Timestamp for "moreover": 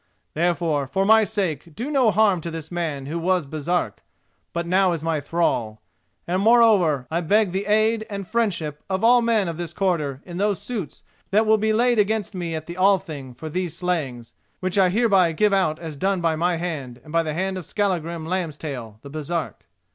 6.41-7.05